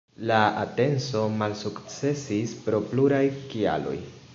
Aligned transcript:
La 0.29 0.37
atenco 0.61 1.21
malsukcesis 1.43 2.59
pro 2.67 2.85
pluraj 2.91 3.25
kialoj. 3.55 3.99